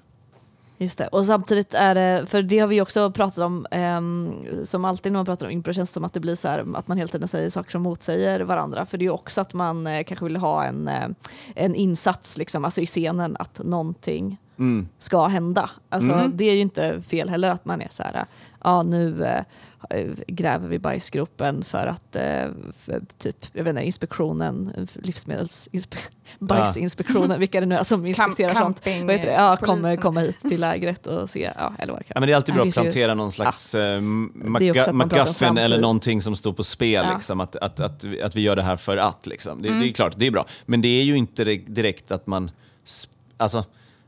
Just 0.78 0.98
det. 0.98 1.06
Och 1.06 1.26
samtidigt 1.26 1.74
är 1.74 1.94
det, 1.94 2.26
för 2.26 2.42
det 2.42 2.58
har 2.58 2.68
vi 2.68 2.80
också 2.80 3.10
pratat 3.10 3.38
om, 3.38 3.66
ehm, 3.70 4.32
som 4.64 4.84
alltid 4.84 5.12
när 5.12 5.18
man 5.18 5.26
pratar 5.26 5.46
om 5.46 5.52
impro 5.52 5.72
känns 5.72 5.90
det 5.90 5.94
som 5.94 6.04
att 6.04 6.12
det 6.12 6.20
blir 6.20 6.34
så 6.34 6.48
här 6.48 6.76
att 6.76 6.88
man 6.88 6.96
hela 6.96 7.08
tiden 7.08 7.28
säger 7.28 7.50
saker 7.50 7.70
som 7.70 7.82
motsäger 7.82 8.40
varandra. 8.40 8.86
För 8.86 8.98
det 8.98 9.02
är 9.02 9.06
ju 9.06 9.10
också 9.10 9.40
att 9.40 9.54
man 9.54 9.86
eh, 9.86 10.04
kanske 10.04 10.24
vill 10.24 10.36
ha 10.36 10.64
en, 10.64 10.88
eh, 10.88 11.08
en 11.54 11.74
insats 11.74 12.38
liksom, 12.38 12.64
alltså 12.64 12.80
i 12.80 12.86
scenen 12.86 13.36
att 13.38 13.60
någonting 13.64 14.38
Mm. 14.58 14.88
ska 14.98 15.26
hända. 15.26 15.70
Alltså, 15.88 16.30
Det 16.34 16.44
är 16.44 16.54
ju 16.54 16.60
inte 16.60 17.02
fel 17.08 17.28
heller 17.28 17.50
att 17.50 17.64
man 17.64 17.80
är 17.82 17.88
så 17.90 18.02
här, 18.02 18.24
ja 18.64 18.82
nu 18.82 19.24
eh, 19.24 19.44
gräver 20.26 20.68
vi 20.68 20.78
bajsgropen 20.78 21.64
för 21.64 21.86
att 21.86 22.16
eh, 22.16 22.46
för, 22.80 23.02
typ, 23.18 23.36
jag 23.52 23.64
vet 23.64 23.70
inte, 23.70 23.84
inspektionen, 23.86 24.86
livsmedelsinspektionen, 24.94 26.18
bajsinspektionen, 26.38 27.40
vilka 27.40 27.60
det 27.60 27.66
nu 27.66 27.74
är 27.74 27.82
som 27.82 28.06
inspekterar 28.06 28.54
sånt. 28.54 28.80
camping, 28.84 29.06
Vad 29.06 29.16
heter 29.16 29.26
det? 29.30 29.34
Ja, 29.36 29.56
polisen. 29.60 29.76
kommer 29.80 29.96
komma 29.96 30.20
hit 30.20 30.38
till 30.40 30.60
lägret 30.60 31.06
och 31.06 31.30
se, 31.30 31.50
ja, 31.58 31.72
eller 31.78 31.92
vad 31.92 32.00
det 32.02 32.04
Ja, 32.14 32.20
men 32.20 32.26
det 32.26 32.32
är 32.32 32.36
alltid 32.36 32.54
bra 32.54 32.62
att 32.62 32.64
finns 32.66 32.76
ju- 32.76 32.80
plantera 32.82 33.14
någon 33.14 33.32
slags 33.32 33.74
eh, 33.74 33.80
pratar 34.00 34.90
om 34.90 34.98
MacGuffin 34.98 35.58
eller 35.58 35.80
någonting 35.80 36.22
som 36.22 36.36
står 36.36 36.52
på 36.52 36.62
spel. 36.64 37.04
Ja. 37.08 37.14
Liksom, 37.14 37.40
att, 37.40 37.56
att, 37.56 37.80
att, 37.80 38.04
vi- 38.04 38.22
att 38.22 38.36
vi 38.36 38.40
gör 38.40 38.56
det 38.56 38.62
här 38.62 38.76
för 38.76 38.96
att. 38.96 39.26
Liksom. 39.26 39.62
Det, 39.62 39.68
Mm. 39.68 39.80
det 39.80 39.88
är 39.88 39.92
klart, 39.92 40.14
det 40.16 40.26
är 40.26 40.30
bra. 40.30 40.46
Men 40.66 40.82
det 40.82 40.88
är 40.88 41.04
ju 41.04 41.16
inte 41.16 41.44
di- 41.44 41.64
direkt 41.68 42.12
att 42.12 42.26
man... 42.26 42.50
Alltså, 43.36 43.64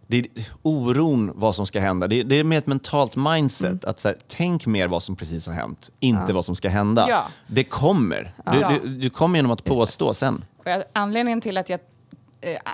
det 0.07 0.17
är 0.19 0.27
oron 0.63 1.33
vad 1.35 1.55
som 1.55 1.67
ska 1.67 1.81
hända. 1.81 2.07
Det 2.09 2.21
är, 2.21 2.25
det 2.25 2.35
är 2.37 2.45
mer 2.45 2.59
ett 2.59 2.67
mentalt 2.67 3.17
mindset. 3.17 3.69
Mm. 3.71 3.81
Att 3.91 4.01
så 4.01 4.09
här, 4.09 4.17
Tänk 4.29 4.67
mer 4.67 4.89
vad 4.89 5.03
som 5.03 5.17
precis 5.17 5.47
har 5.47 5.55
hänt, 5.55 5.91
inte 6.01 6.33
vad 6.33 6.45
som 6.45 6.55
ska 6.55 6.69
hända. 6.69 7.07
Ja. 7.09 7.25
Det 7.47 7.65
kommer. 7.65 8.35
Du, 8.53 8.59
Ja. 8.61 8.73
du, 8.83 8.97
du 8.99 9.11
kommer 9.11 9.39
genom 9.39 9.51
att 9.51 9.65
påstå 9.65 10.15
sen. 10.15 10.45
Och 10.59 10.67
jag- 10.71 10.83
Anledningen 10.93 11.41
till 11.41 11.59
att 11.59 11.69
jag, 11.69 11.81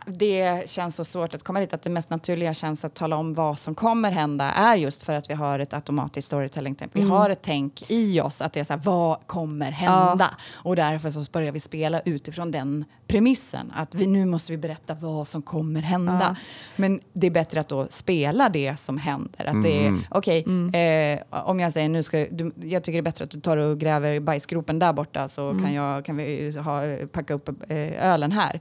det 0.06 0.70
känns 0.70 0.96
så 0.96 1.04
svårt 1.04 1.34
att 1.34 1.42
komma 1.42 1.60
dit, 1.60 1.74
att 1.74 1.82
det 1.82 1.90
mest 1.90 2.10
naturliga 2.10 2.54
känns 2.54 2.84
att 2.84 2.94
tala 2.94 3.16
om 3.16 3.34
vad 3.34 3.58
som 3.58 3.74
kommer 3.74 4.10
hända, 4.10 4.44
är 4.44 4.76
just 4.76 5.02
för 5.02 5.14
att 5.14 5.30
vi 5.30 5.34
har 5.34 5.58
ett 5.58 5.74
automatiskt 5.74 6.26
storytelling-tänk. 6.26 6.90
Vi 6.94 7.02
har 7.02 7.30
ett 7.30 7.42
tänk 7.42 7.90
i 7.90 8.20
oss 8.20 8.40
att 8.40 8.52
det 8.52 8.60
är 8.60 8.64
så 8.64 8.72
här, 8.72 8.80
vad 8.84 9.26
kommer 9.26 9.70
hända? 9.70 10.30
Och 10.54 10.76
därför 10.76 11.10
så 11.10 11.24
börjar 11.32 11.52
vi 11.52 11.60
spela 11.60 12.00
utifrån 12.00 12.50
den 12.50 12.84
premissen, 13.06 13.72
att 13.74 13.94
vi, 13.94 14.06
nu 14.06 14.24
måste 14.24 14.52
vi 14.52 14.58
berätta 14.58 14.94
vad 14.94 15.28
som 15.28 15.42
kommer 15.42 15.82
hända. 15.82 16.36
Men 16.76 17.00
det 17.12 17.26
är 17.26 17.30
bättre 17.30 17.60
att 17.60 17.68
då 17.68 17.86
spela 17.90 18.48
det 18.48 18.80
som 18.80 18.98
händer. 18.98 19.44
Att 19.44 19.62
det 19.62 19.86
är, 19.86 19.98
okej, 20.10 20.44
eh, 20.74 21.44
om 21.46 21.60
jag 21.60 21.72
säger 21.72 21.88
nu 21.88 22.02
ska, 22.02 22.26
du, 22.30 22.52
jag 22.62 22.84
tycker 22.84 22.92
det 22.92 23.00
är 23.00 23.02
bättre 23.02 23.24
att 23.24 23.30
du 23.30 23.40
tar 23.40 23.56
och 23.56 23.78
gräver 23.78 24.20
bajsgropen 24.20 24.78
där 24.78 24.92
borta 24.92 25.28
så 25.28 25.50
kan, 25.50 25.74
jag, 25.74 26.04
kan 26.04 26.16
vi 26.16 26.58
ha, 26.58 26.82
packa 27.12 27.34
upp 27.34 27.48
eh, 27.70 28.12
ölen 28.12 28.32
här. 28.32 28.60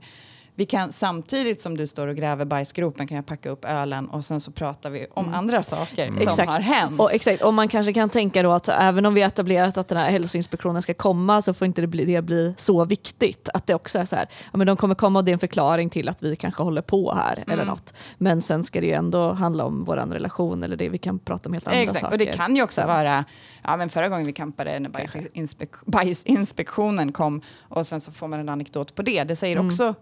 Vi 0.54 0.66
kan 0.66 0.92
samtidigt 0.92 1.60
som 1.60 1.76
du 1.76 1.86
står 1.86 2.06
och 2.06 2.16
gräver 2.16 2.44
bajsgropen 2.44 3.06
kan 3.06 3.16
jag 3.16 3.26
packa 3.26 3.50
upp 3.50 3.64
ölen 3.64 4.08
och 4.08 4.24
sen 4.24 4.40
så 4.40 4.50
pratar 4.50 4.90
vi 4.90 5.06
om 5.10 5.34
andra 5.34 5.62
saker 5.62 6.06
som 6.06 6.16
Exakt. 6.16 6.50
har 6.50 6.60
hänt. 6.60 7.00
Och, 7.00 7.12
exakt, 7.12 7.42
och 7.42 7.54
man 7.54 7.68
kanske 7.68 7.92
kan 7.92 8.08
tänka 8.10 8.42
då 8.42 8.52
att 8.52 8.68
även 8.68 9.06
om 9.06 9.14
vi 9.14 9.22
etablerat 9.22 9.76
att 9.78 9.88
den 9.88 9.98
här 9.98 10.10
hälsoinspektionen 10.10 10.82
ska 10.82 10.94
komma 10.94 11.42
så 11.42 11.54
får 11.54 11.66
inte 11.66 11.80
det 11.80 11.86
bli, 11.86 12.04
det 12.04 12.22
bli 12.22 12.54
så 12.56 12.84
viktigt. 12.84 13.48
Att 13.54 13.66
det 13.66 13.74
också 13.74 13.98
är 13.98 14.04
så 14.04 14.16
här, 14.16 14.26
ja, 14.52 14.56
men 14.58 14.66
de 14.66 14.76
kommer 14.76 14.94
komma 14.94 15.18
och 15.18 15.24
det 15.24 15.30
är 15.30 15.32
en 15.32 15.38
förklaring 15.38 15.90
till 15.90 16.08
att 16.08 16.22
vi 16.22 16.36
kanske 16.36 16.62
håller 16.62 16.82
på 16.82 17.14
här 17.14 17.36
Mm. 17.36 17.50
eller 17.50 17.64
något. 17.64 17.94
Men 18.18 18.42
sen 18.42 18.64
ska 18.64 18.80
det 18.80 18.86
ju 18.86 18.92
ändå 18.92 19.32
handla 19.32 19.64
om 19.64 19.84
vår 19.84 19.96
relation 19.96 20.62
eller 20.62 20.76
det 20.76 20.88
vi 20.88 20.98
kan 20.98 21.18
prata 21.18 21.48
om 21.48 21.52
helt 21.52 21.68
andra 21.68 21.80
Exakt, 21.80 22.00
saker. 22.00 22.12
och 22.14 22.18
det 22.18 22.26
kan 22.26 22.56
ju 22.56 22.62
också 22.62 22.80
Så. 22.80 22.86
vara, 22.86 23.24
ja 23.64 23.76
men 23.76 23.90
förra 23.90 24.08
gången 24.08 24.26
vi 24.26 24.32
campade 24.32 24.80
när 24.80 24.90
bajsinspek- 24.90 25.82
bajsinspektionen 25.86 27.12
kom 27.12 27.40
och 27.60 27.86
sen 27.86 28.00
så 28.00 28.12
får 28.12 28.28
man 28.28 28.40
en 28.40 28.48
anekdot 28.48 28.94
på 28.94 29.02
det, 29.02 29.24
det 29.24 29.36
säger 29.36 29.56
Mm. 29.56 29.66
också 29.66 29.94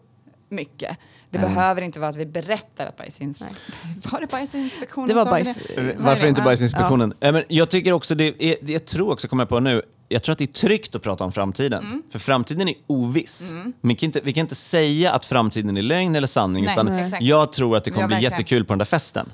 mycket. 0.51 0.97
Det 1.31 1.39
behöver 1.39 1.83
inte 1.83 2.01
vara 2.01 2.11
att 2.11 2.17
vi 2.17 2.27
berättar 2.27 2.87
att 2.87 2.97
bajsinspektionen... 2.97 3.57
Var 4.13 4.21
det 4.21 4.31
bajsinspektionen 4.31 5.09
Det 5.09 5.15
var 5.15 5.25
bajs- 5.27 5.61
det? 5.77 5.91
Eh, 5.91 5.97
Sa 5.99 6.05
Varför 6.07 6.23
det? 6.23 6.29
inte. 6.29 6.43
Bajsinspektionen? 6.43 7.15
Ja. 7.21 7.33
Men 7.33 7.45
jag 7.49 7.71
tycker 7.71 7.93
också 7.93 8.15
det 8.15 8.43
är, 8.45 8.57
jag 8.71 8.85
tror 8.85 9.13
också, 9.13 9.29
kommer 9.29 9.43
jag 9.43 9.49
på 9.49 9.61
nu, 9.61 9.83
jag 10.09 10.23
tror 10.23 10.33
att 10.33 10.39
det 10.39 10.45
är 10.45 10.47
tryggt 10.47 10.95
att 10.95 11.03
prata 11.03 11.25
om 11.25 11.33
framtiden. 11.33 11.85
Mm. 11.85 12.03
För 12.11 12.19
framtiden 12.19 12.69
är 12.69 12.75
oviss. 12.87 13.53
Vi, 13.81 13.95
kan 13.95 14.07
inte, 14.07 14.21
vi 14.25 14.33
kan 14.33 14.41
inte 14.41 14.55
säga 14.55 15.13
att 15.13 15.27
framtiden 15.27 15.77
är 15.77 15.83
lögn 15.83 16.17
eller 16.17 16.27
sanning, 16.27 16.65
Nej, 16.65 16.73
utan 16.73 16.87
Nej. 16.87 17.05
exakt. 17.05 17.23
jag 17.23 17.53
tror 17.53 17.77
att 17.77 17.85
det 17.85 17.91
kommer 17.91 18.07
bli 18.07 18.15
verkligen. 18.15 18.33
jättekul 18.33 18.65
på 18.65 18.73
den 18.73 18.79
där 18.79 18.85
festen. 18.85 19.33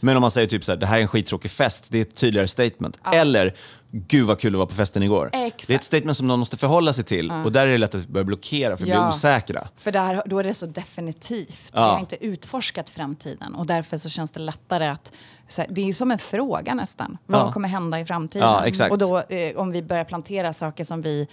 Men 0.00 0.16
om 0.16 0.20
man 0.20 0.30
säger 0.30 0.46
typ 0.48 0.64
så 0.64 0.72
här, 0.72 0.76
det 0.76 0.86
här 0.86 0.98
är 0.98 1.02
en 1.02 1.08
skittråkig 1.08 1.50
fest, 1.50 1.84
det 1.88 1.98
är 1.98 2.02
ett 2.02 2.14
tydligare 2.16 2.48
statement. 2.48 2.98
Eller, 3.12 3.54
gud 3.90 4.26
vad 4.26 4.40
kul 4.40 4.52
det 4.52 4.58
var 4.58 4.66
på 4.66 4.74
festen 4.74 5.02
igår. 5.02 5.30
Exakt. 5.32 5.66
Det 5.66 5.72
är 5.74 5.78
ett 5.78 5.84
statement 5.84 6.16
som 6.16 6.26
någon 6.26 6.38
måste 6.38 6.56
förhålla 6.56 6.92
sig 6.92 7.04
till 7.04 7.30
och 7.44 7.52
där 7.52 7.66
är 7.66 7.70
det 7.72 7.78
lätt 7.78 7.94
att 7.94 8.00
vi 8.00 8.06
börjar 8.12 8.24
blockera 8.24 8.76
för 8.76 8.84
vi 8.84 8.90
Ja. 8.90 9.00
blir 9.00 9.08
osäkra. 9.08 9.68
För 9.76 9.92
där, 9.92 10.22
då 10.26 10.38
är 10.38 10.44
det 10.44 10.54
så 10.54 10.66
definitivt. 10.66 11.70
Ja. 11.74 11.84
Vi 11.84 11.90
har 11.92 12.00
inte 12.00 12.24
utforskat 12.26 12.90
framtiden 12.90 13.54
och 13.54 13.66
därför 13.66 13.98
så 13.98 14.08
känns 14.08 14.30
det 14.30 14.40
lättare 14.40 14.86
att... 14.86 15.12
Här, 15.56 15.66
det 15.70 15.88
är 15.88 15.92
som 15.92 16.10
en 16.10 16.18
fråga 16.18 16.74
nästan. 16.74 17.18
Vad 17.26 17.40
Ja. 17.40 17.52
kommer 17.52 17.68
hända 17.68 18.00
i 18.00 18.04
framtiden? 18.04 18.48
Ja. 18.78 18.88
Och 18.90 18.98
då 18.98 19.18
eh, 19.18 19.56
om 19.56 19.70
vi 19.70 19.82
börjar 19.82 20.04
plantera 20.04 20.52
saker 20.52 20.84
som 20.84 21.02
vi... 21.02 21.28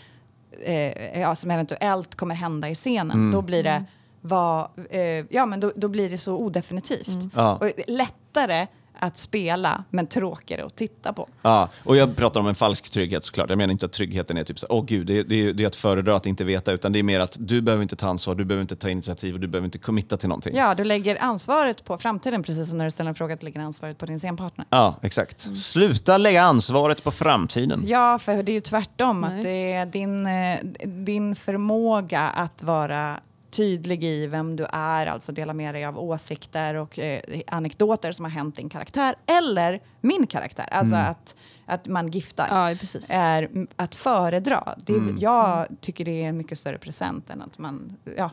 Eh, 0.65 1.19
ja, 1.21 1.35
som 1.35 1.51
eventuellt 1.51 2.15
kommer 2.15 2.35
hända 2.35 2.69
i 2.69 2.75
scenen, 2.75 3.11
Mm. 3.11 3.31
då 3.31 3.41
blir 3.41 3.63
det... 3.63 3.83
Vad, 4.27 4.69
eh, 4.89 5.01
ja, 5.29 5.45
men 5.45 5.59
då, 5.59 5.71
då 5.75 5.87
blir 5.87 6.09
det 6.09 6.17
så 6.17 6.37
odefinitivt. 6.37 7.07
Mm. 7.07 7.29
Ja. 7.35 7.55
Och 7.55 7.71
lättare 7.87 8.67
att 8.99 9.17
spela, 9.17 9.83
men 9.89 10.07
tråkigare 10.07 10.65
att 10.65 10.75
titta 10.75 11.13
på. 11.13 11.27
Ja, 11.41 11.69
och 11.83 11.97
jag 11.97 12.15
pratar 12.15 12.39
om 12.39 12.47
en 12.47 12.55
falsk 12.55 12.89
trygghet 12.89 13.23
såklart. 13.23 13.49
Jag 13.49 13.57
menar 13.57 13.71
inte 13.71 13.85
att 13.85 13.91
tryggheten 13.91 14.37
är 14.37 14.43
typ 14.43 14.59
så, 14.59 14.67
åh 14.69 14.85
gud, 14.85 15.07
det, 15.07 15.23
det, 15.23 15.53
det 15.53 15.63
är 15.63 15.67
att 15.67 15.75
föredra 15.75 16.15
att 16.15 16.25
inte 16.25 16.43
veta, 16.43 16.71
utan 16.71 16.91
det 16.93 16.99
är 16.99 17.03
mer 17.03 17.19
att 17.19 17.37
du 17.39 17.61
behöver 17.61 17.81
inte 17.81 17.95
ta 17.95 18.07
ansvar, 18.07 18.35
du 18.35 18.45
behöver 18.45 18.61
inte 18.61 18.75
ta 18.75 18.89
initiativ 18.89 19.33
och 19.33 19.39
du 19.39 19.47
behöver 19.47 19.65
inte 19.65 19.77
committa 19.77 20.17
till 20.17 20.29
någonting. 20.29 20.55
Ja, 20.55 20.75
du 20.75 20.83
lägger 20.83 21.23
ansvaret 21.23 21.85
på 21.85 21.97
framtiden, 21.97 22.43
precis 22.43 22.69
som 22.69 22.77
när 22.77 22.85
du 22.85 22.91
ställer 22.91 23.09
en 23.09 23.15
fråga 23.15 23.33
att 23.33 23.39
du 23.39 23.45
lägger 23.45 23.59
ansvaret 23.59 23.97
på 23.97 24.05
din 24.05 24.19
scenpartner. 24.19 24.65
Ja, 24.69 24.95
exakt. 25.01 25.57
Sluta 25.57 26.17
lägga 26.17 26.43
ansvaret 26.43 27.03
på 27.03 27.11
framtiden. 27.11 27.83
Ja, 27.85 28.19
för 28.19 28.43
det 28.43 28.51
är 28.51 28.53
ju 28.53 28.61
tvärtom. 28.61 29.21
Nej. 29.21 29.37
Att 29.37 29.43
det 29.43 29.73
är 29.73 29.85
din, 29.85 30.25
eh, 30.25 30.59
din 30.85 31.35
förmåga 31.35 32.21
att 32.21 32.63
vara 32.63 33.19
tydlig 33.55 34.03
i 34.03 34.27
vem 34.27 34.55
du 34.55 34.65
är, 34.71 35.07
alltså 35.07 35.31
dela 35.31 35.53
med 35.53 35.75
dig 35.75 35.85
av 35.85 35.99
åsikter 35.99 36.75
och 36.75 36.99
eh, 36.99 37.21
anekdoter 37.47 38.11
som 38.11 38.25
har 38.25 38.31
hänt 38.31 38.55
din 38.55 38.69
karaktär, 38.69 39.15
eller 39.25 39.79
min 40.01 40.27
karaktär. 40.27 40.67
Alltså 40.71 40.95
att, 40.95 41.35
att 41.65 41.87
man 41.87 42.07
giftar. 42.07 42.69
Ja, 42.69 42.75
precis. 42.79 43.09
är 43.13 43.67
att 43.75 43.95
föredra. 43.95 44.75
Det, 44.77 44.95
Mm. 44.95 45.17
Jag 45.19 45.67
tycker 45.81 46.05
det 46.05 46.23
är 46.23 46.29
en 46.29 46.37
mycket 46.37 46.57
större 46.57 46.77
present 46.77 47.29
än 47.29 47.41
att 47.41 47.57
man 47.57 47.97
ja, 48.17 48.31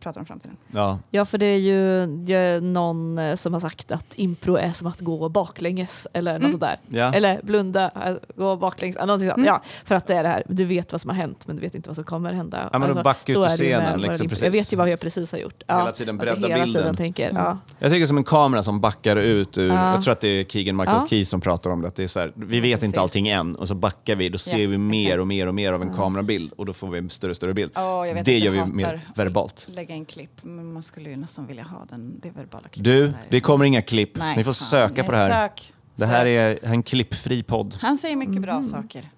pratar 0.00 0.20
om 0.20 0.26
framtiden. 0.26 0.56
Ja. 0.72 0.98
Ja, 1.10 1.24
för 1.24 1.38
det 1.38 1.46
är 1.46 1.58
ju, 1.58 2.04
ju 2.26 2.60
någon 2.60 3.18
eh, 3.18 3.34
som 3.34 3.52
har 3.52 3.60
sagt 3.60 3.92
att 3.92 4.14
impro 4.16 4.56
är 4.56 4.72
som 4.72 4.86
att 4.86 5.00
gå 5.00 5.28
baklänges 5.28 6.06
eller 6.12 6.38
något 6.38 6.50
sånt 6.50 6.60
där. 6.60 6.80
Ja. 6.88 7.14
Eller 7.14 7.40
blunda, 7.42 7.90
äh, 8.06 8.14
gå 8.36 8.56
baklänges. 8.56 8.96
någonting 8.98 9.28
sånt. 9.30 9.46
Ja, 9.46 9.62
för 9.84 9.94
att 9.94 10.06
det 10.06 10.14
är 10.14 10.22
det 10.22 10.28
här, 10.28 10.42
du 10.48 10.64
vet 10.64 10.92
vad 10.92 11.00
som 11.00 11.08
har 11.08 11.16
hänt 11.16 11.46
men 11.46 11.56
du 11.56 11.62
vet 11.62 11.74
inte 11.74 11.88
vad 11.88 11.96
som 11.96 12.04
kommer 12.04 12.32
hända. 12.32 12.58
Alltså, 12.58 12.70
Ja, 12.72 12.78
men 12.78 12.96
då 12.96 13.02
backa 13.02 13.32
ut 13.32 13.36
så 13.36 13.40
ur 13.40 13.44
är 13.44 13.48
det 13.48 13.54
scenen, 13.54 14.00
liksom. 14.00 14.28
Jag 14.42 14.50
vet 14.50 14.72
ju 14.72 14.76
vad 14.76 14.88
jag 14.90 15.00
precis 15.00 15.32
har 15.32 15.38
gjort. 15.38 15.62
Ja, 15.66 15.78
Hela 15.78 15.92
tiden 15.92 16.20
att 16.20 16.26
jag 16.26 16.38
bredda 16.38 16.48
hela 16.54 16.64
bilden. 16.64 16.82
Tiden 16.82 16.96
tänker, 16.96 17.30
ja. 17.34 17.58
Jag 17.78 17.90
tycker 17.92 18.06
som 18.06 18.16
en 18.16 18.24
kamera 18.24 18.62
som 18.62 18.80
backar 18.80 19.16
ut 19.16 19.58
ur, 19.58 19.68
Ja. 19.68 19.92
jag 19.92 20.02
tror 20.02 20.12
att 20.12 20.20
det 20.20 20.28
är 20.28 20.44
Keegan 20.44 20.76
Michael 20.76 20.96
Ja. 21.00 21.06
Key 21.10 21.24
som 21.24 21.40
pratar 21.40 21.70
om 21.70 21.82
det, 21.82 21.88
att 21.88 21.94
det 21.96 22.02
är 22.02 22.06
så 22.08 22.20
här, 22.20 22.32
vi 22.34 22.60
vet 22.60 22.82
inte 22.82 23.00
allting 23.00 23.28
än 23.28 23.56
och 23.56 23.68
så 23.68 23.74
backar 23.74 24.16
vi, 24.16 24.28
då 24.28 24.38
ser 24.38 24.58
Ja, 24.58 24.68
vi 24.68 24.78
mer 24.78 25.04
exakt. 25.06 25.20
och 25.20 25.26
mer 25.26 25.46
och 25.46 25.54
mer 25.54 25.72
av 25.72 25.82
en 25.82 25.94
kamerabild 25.94 26.52
och 26.52 26.66
då 26.66 26.72
får 26.72 26.88
vi 26.88 26.98
en 26.98 27.10
större 27.10 27.30
och 27.30 27.36
större 27.36 27.54
bild. 27.54 27.70
Ja, 27.74 28.06
jag 28.06 28.14
vet 28.14 28.24
det 28.24 28.38
gör 28.38 28.52
vi 28.52 28.64
mer 28.72 29.00
verbalt. 29.14 29.68
Lägga 29.88 29.96
in 29.98 30.04
klipp, 30.04 30.30
men 30.44 30.72
man 30.72 30.82
skulle 30.82 31.10
ju 31.10 31.16
nästan 31.16 31.46
vilja 31.46 31.62
ha 31.64 31.84
den, 31.90 32.20
det 32.22 32.30
verbala 32.30 32.68
klippet. 32.68 32.84
Du, 32.84 33.06
där. 33.06 33.16
det 33.30 33.40
kommer 33.40 33.64
inga 33.64 33.82
klipp. 33.82 34.18
Nej, 34.18 34.36
Ni 34.36 34.44
får 34.44 34.52
fan. 34.52 34.88
söka 34.88 35.04
på 35.04 35.12
det 35.12 35.18
här. 35.18 35.48
Sök. 35.48 35.72
Det 35.96 36.06
här 36.06 36.24
Sök. 36.24 36.62
är 36.64 36.68
en 36.72 36.82
klippfri 36.82 37.42
podd. 37.42 37.76
Han 37.80 37.98
säger 37.98 38.16
mycket 38.16 38.42
bra 38.42 38.52
Mm. 38.52 38.64
saker. 38.64 39.08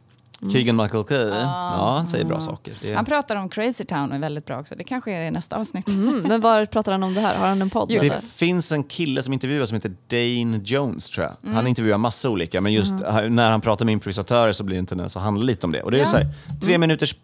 Keegan 0.53 0.77
Michael 0.77 1.05
Key, 1.05 1.29
ja 1.29 1.95
han 1.97 2.07
säger 2.07 2.25
bra 2.25 2.41
saker. 2.41 2.75
Det 2.81 2.95
Han 2.95 3.05
pratar 3.05 3.37
om 3.37 3.49
Crazy 3.49 3.85
Town 3.85 4.09
och 4.11 4.15
är 4.17 4.21
väldigt 4.21 4.47
bra 4.47 4.61
också. 4.61 4.75
Det 4.75 4.85
kanske 4.85 5.13
är 5.13 5.31
nästa 5.31 5.57
avsnitt. 5.57 5.89
Mm, 5.89 6.21
men 6.21 6.41
var 6.41 6.65
pratar 6.67 6.93
han 6.93 7.03
om 7.03 7.15
det 7.15 7.21
här? 7.21 7.39
Har 7.39 7.47
han 7.47 7.63
en 7.63 7.71
podd? 7.71 7.89
Det 7.89 7.97
eller? 7.97 8.17
finns 8.21 8.73
en 8.73 8.85
kille 8.85 9.23
som 9.23 9.33
intervjuas 9.33 9.69
som 9.69 9.77
heter 9.77 9.95
Dane 10.07 10.61
Jones 10.65 11.11
tror 11.11 11.27
jag. 11.27 11.37
Mm. 11.43 11.55
Han 11.57 11.67
intervjuar 11.67 11.99
massa 11.99 12.31
olika, 12.31 12.61
men 12.61 12.73
just 12.73 12.95
när 13.31 13.51
han 13.51 13.61
pratar 13.61 13.85
med 13.85 13.93
improvisatörer 13.93 14.53
så 14.53 14.65
blir 14.65 14.77
det 14.77 14.79
en 14.81 14.87
tendens 14.87 15.17
att 15.17 15.23
handla 15.23 15.45
lite 15.45 15.67
om 15.67 15.73
det. 15.73 15.83
Och 15.83 15.91
det 15.91 15.97
är 15.97 16.05
Ja. 16.05 16.09
Mm. 16.21 16.33
så 16.33 16.53
här, 16.53 16.61
tre 16.61 16.79
minuters 16.79 17.15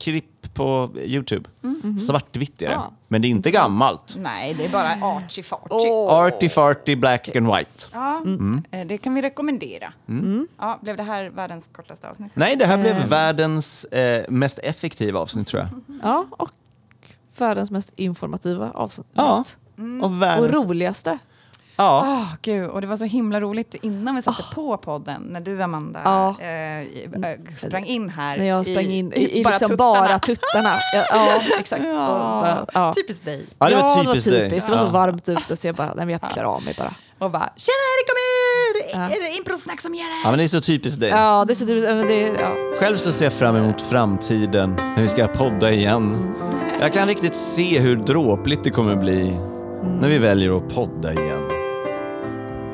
klipp 0.00 0.41
på 0.62 0.90
Youtube. 1.00 1.50
Svartvitt 2.06 2.62
är 2.62 2.66
det. 2.66 2.72
Ja, 2.72 2.92
men 3.08 3.22
det 3.22 3.28
är 3.28 3.30
inte 3.30 3.50
gammalt. 3.50 4.14
Nej, 4.16 4.54
det 4.54 4.64
är 4.64 4.68
bara 4.68 4.94
artsy 5.02 5.42
fartsy. 5.42 5.88
Åh. 5.88 6.12
Arty 6.14 6.48
farty 6.48 6.96
black 6.96 7.36
and 7.36 7.46
white. 7.56 7.70
Ja, 7.92 8.20
Mm. 8.24 8.62
eh, 8.70 8.86
det 8.86 8.98
kan 8.98 9.14
vi 9.14 9.22
rekommendera. 9.22 9.92
Ja, 10.58 10.78
blev 10.82 10.96
det 10.96 11.02
här 11.02 11.24
världens 11.30 11.68
kortaste 11.68 12.08
avsnitt? 12.08 12.32
Nej, 12.34 12.56
det 12.56 12.66
här 12.66 12.78
blev 12.78 12.96
Eh. 12.96 13.06
världens 13.06 13.84
eh, 13.84 14.24
mest 14.30 14.58
effektiva 14.58 15.20
avsnitt 15.20 15.46
tror 15.48 15.62
jag. 15.62 15.98
Ja, 16.02 16.26
och 16.30 16.50
världens 17.38 17.70
mest 17.70 17.92
informativa 17.96 18.70
avsnitt. 18.70 19.06
Ja. 19.12 19.44
Mm. 19.78 20.00
Och 20.00 20.06
Och 20.10 20.22
världens... 20.22 20.54
roligaste. 20.64 21.18
Ja. 21.76 22.02
Åh, 22.06 22.34
gud, 22.42 22.66
och 22.68 22.80
det 22.80 22.86
var 22.86 22.96
så 22.96 23.04
himla 23.04 23.40
roligt 23.40 23.74
innan 23.82 24.16
vi 24.16 24.22
satte 24.22 24.42
på 24.54 24.76
podden, 24.76 25.22
när 25.30 25.40
du, 25.40 25.62
Amanda, 25.62 26.00
Ja. 26.04 26.34
eh, 26.40 26.80
äh, 26.80 27.38
sprang 27.56 27.84
in 27.84 28.08
här. 28.08 28.38
När 28.38 28.44
jag 28.48 28.66
sprang 28.66 28.84
in 28.84 29.12
i, 29.12 29.38
i 29.40 29.44
bara 29.44 29.50
liksom 29.50 29.68
tuttarna. 29.68 30.00
bara 30.00 30.18
tuttarna. 30.18 30.78
Ja, 30.94 31.04
ja 31.10 31.40
exakt. 31.58 31.82
Bara, 31.82 32.66
ja. 32.74 32.94
Typiskt 32.96 33.24
dig. 33.24 33.46
Ja, 33.58 33.68
det 33.68 33.74
var 33.74 33.82
ja, 33.82 33.88
typiskt 34.04 34.24
det 34.30 34.32
var 34.42 34.48
typiskt. 34.48 34.66
Det 34.66 34.72
var 34.72 34.78
så 34.78 34.84
Ja. 34.84 34.90
varmt 34.90 35.28
ute 35.28 35.56
så 35.56 35.66
jag 35.66 35.74
bara, 35.74 35.94
nej 35.96 36.06
men 36.06 36.18
jag 36.22 36.30
klarar 36.30 36.46
av 36.48 36.62
mig 36.64 36.74
bara. 36.78 36.94
Och 37.18 37.30
bara, 37.30 37.50
tjena 37.56 37.82
här 37.92 38.06
kommer 38.08 38.22
Ja. 39.10 39.16
är 39.16 39.20
det 39.30 39.36
improsnack 39.38 39.80
som 39.80 39.94
gäller? 39.94 40.10
ja, 40.24 40.30
men 40.30 40.38
det 40.38 40.44
är 40.44 40.48
så 40.48 40.60
typiskt 40.60 41.00
dig. 41.00 41.08
Ja, 41.10 41.44
det 41.48 41.52
är 41.52 41.54
så 41.54 41.66
typiskt. 41.66 41.88
men 41.88 42.06
Det, 42.06 42.20
ja. 42.20 42.54
Själv 42.80 42.96
så 42.96 43.12
ser 43.12 43.24
jag 43.24 43.32
fram 43.32 43.56
emot 43.56 43.82
framtiden, 43.82 44.70
när 44.74 45.02
vi 45.02 45.08
ska 45.08 45.26
podda 45.28 45.70
igen. 45.72 46.34
Jag 46.80 46.92
kan 46.92 47.08
riktigt 47.08 47.34
se 47.34 47.78
hur 47.78 47.96
dråpligt 47.96 48.64
det 48.64 48.70
kommer 48.70 48.96
bli 48.96 49.36
när 50.00 50.08
vi 50.08 50.18
väljer 50.18 50.56
att 50.56 50.74
podda 50.74 51.12
igen. 51.12 51.41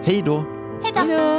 Hej 0.09 0.23
då! 0.23 0.45
Hej 0.83 0.93
då! 0.95 1.38